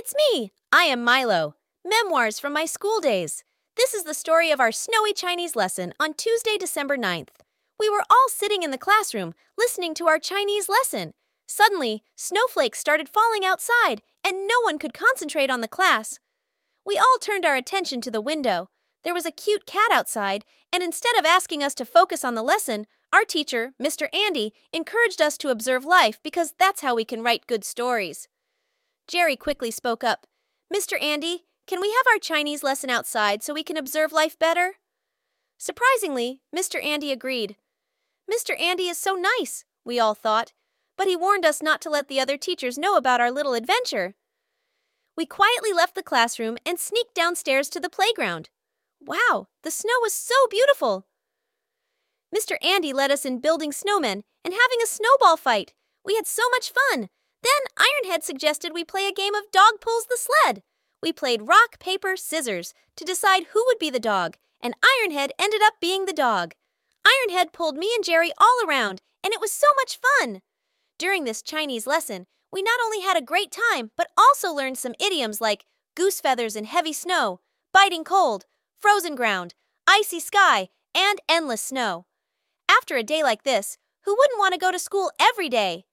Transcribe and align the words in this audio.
It's 0.00 0.14
me. 0.14 0.52
I 0.70 0.84
am 0.84 1.02
Milo. 1.02 1.56
Memoirs 1.84 2.38
from 2.38 2.52
my 2.52 2.66
school 2.66 3.00
days. 3.00 3.42
This 3.76 3.94
is 3.94 4.04
the 4.04 4.14
story 4.14 4.52
of 4.52 4.60
our 4.60 4.70
snowy 4.70 5.12
Chinese 5.12 5.56
lesson 5.56 5.92
on 5.98 6.14
Tuesday, 6.14 6.56
December 6.56 6.96
9th. 6.96 7.30
We 7.80 7.90
were 7.90 8.04
all 8.08 8.28
sitting 8.28 8.62
in 8.62 8.70
the 8.70 8.78
classroom 8.78 9.34
listening 9.58 9.94
to 9.94 10.06
our 10.06 10.20
Chinese 10.20 10.68
lesson. 10.68 11.14
Suddenly, 11.48 12.04
snowflakes 12.14 12.78
started 12.78 13.08
falling 13.08 13.44
outside, 13.44 14.02
and 14.24 14.46
no 14.46 14.60
one 14.62 14.78
could 14.78 14.94
concentrate 14.94 15.50
on 15.50 15.62
the 15.62 15.66
class. 15.66 16.20
We 16.86 16.96
all 16.96 17.18
turned 17.20 17.44
our 17.44 17.56
attention 17.56 18.00
to 18.02 18.10
the 18.12 18.20
window. 18.20 18.70
There 19.02 19.14
was 19.14 19.26
a 19.26 19.32
cute 19.32 19.66
cat 19.66 19.90
outside, 19.90 20.44
and 20.72 20.80
instead 20.80 21.18
of 21.18 21.26
asking 21.26 21.64
us 21.64 21.74
to 21.74 21.84
focus 21.84 22.24
on 22.24 22.36
the 22.36 22.44
lesson, 22.44 22.86
our 23.12 23.24
teacher, 23.24 23.72
Mr. 23.82 24.06
Andy, 24.14 24.52
encouraged 24.72 25.20
us 25.20 25.36
to 25.38 25.48
observe 25.48 25.84
life 25.84 26.20
because 26.22 26.54
that's 26.56 26.82
how 26.82 26.94
we 26.94 27.04
can 27.04 27.24
write 27.24 27.48
good 27.48 27.64
stories. 27.64 28.28
Jerry 29.08 29.36
quickly 29.36 29.70
spoke 29.70 30.04
up. 30.04 30.26
Mr. 30.72 31.02
Andy, 31.02 31.46
can 31.66 31.80
we 31.80 31.88
have 31.88 32.06
our 32.12 32.18
Chinese 32.18 32.62
lesson 32.62 32.90
outside 32.90 33.42
so 33.42 33.54
we 33.54 33.62
can 33.62 33.78
observe 33.78 34.12
life 34.12 34.38
better? 34.38 34.74
Surprisingly, 35.56 36.42
Mr. 36.54 36.84
Andy 36.84 37.10
agreed. 37.10 37.56
Mr. 38.30 38.60
Andy 38.60 38.88
is 38.88 38.98
so 38.98 39.14
nice, 39.14 39.64
we 39.82 39.98
all 39.98 40.14
thought, 40.14 40.52
but 40.98 41.06
he 41.06 41.16
warned 41.16 41.46
us 41.46 41.62
not 41.62 41.80
to 41.80 41.90
let 41.90 42.08
the 42.08 42.20
other 42.20 42.36
teachers 42.36 42.76
know 42.76 42.96
about 42.96 43.20
our 43.20 43.30
little 43.30 43.54
adventure. 43.54 44.14
We 45.16 45.24
quietly 45.24 45.72
left 45.72 45.94
the 45.94 46.02
classroom 46.02 46.58
and 46.66 46.78
sneaked 46.78 47.14
downstairs 47.14 47.70
to 47.70 47.80
the 47.80 47.88
playground. 47.88 48.50
Wow, 49.00 49.48
the 49.62 49.70
snow 49.70 49.94
was 50.02 50.12
so 50.12 50.34
beautiful! 50.50 51.06
Mr. 52.34 52.62
Andy 52.62 52.92
led 52.92 53.10
us 53.10 53.24
in 53.24 53.40
building 53.40 53.72
snowmen 53.72 54.22
and 54.44 54.52
having 54.52 54.82
a 54.82 54.86
snowball 54.86 55.38
fight. 55.38 55.72
We 56.04 56.14
had 56.14 56.26
so 56.26 56.42
much 56.50 56.72
fun. 56.72 57.08
Then 57.42 57.52
Ironhead 57.76 58.22
suggested 58.22 58.72
we 58.72 58.84
play 58.84 59.06
a 59.06 59.12
game 59.12 59.34
of 59.34 59.50
Dog 59.52 59.80
Pulls 59.80 60.06
the 60.06 60.18
Sled. 60.18 60.62
We 61.02 61.12
played 61.12 61.48
rock, 61.48 61.78
paper, 61.78 62.16
scissors 62.16 62.74
to 62.96 63.04
decide 63.04 63.46
who 63.52 63.64
would 63.66 63.78
be 63.78 63.90
the 63.90 64.00
dog, 64.00 64.36
and 64.60 64.74
Ironhead 64.82 65.30
ended 65.38 65.60
up 65.62 65.74
being 65.80 66.06
the 66.06 66.12
dog. 66.12 66.54
Ironhead 67.06 67.52
pulled 67.52 67.76
me 67.76 67.92
and 67.94 68.04
Jerry 68.04 68.32
all 68.38 68.60
around, 68.66 69.00
and 69.22 69.32
it 69.32 69.40
was 69.40 69.52
so 69.52 69.68
much 69.76 69.98
fun. 69.98 70.40
During 70.98 71.24
this 71.24 71.42
Chinese 71.42 71.86
lesson, 71.86 72.26
we 72.52 72.62
not 72.62 72.80
only 72.84 73.00
had 73.02 73.16
a 73.16 73.22
great 73.24 73.52
time, 73.52 73.90
but 73.96 74.08
also 74.16 74.52
learned 74.52 74.78
some 74.78 74.94
idioms 74.98 75.40
like 75.40 75.64
goose 75.94 76.20
feathers 76.20 76.56
and 76.56 76.66
heavy 76.66 76.92
snow, 76.92 77.40
biting 77.72 78.04
cold, 78.04 78.46
frozen 78.78 79.14
ground, 79.14 79.54
icy 79.86 80.18
sky, 80.18 80.68
and 80.94 81.20
endless 81.28 81.62
snow. 81.62 82.06
After 82.68 82.96
a 82.96 83.02
day 83.02 83.22
like 83.22 83.44
this, 83.44 83.78
who 84.04 84.16
wouldn't 84.16 84.38
want 84.38 84.54
to 84.54 84.60
go 84.60 84.72
to 84.72 84.78
school 84.78 85.10
every 85.20 85.48
day? 85.48 85.84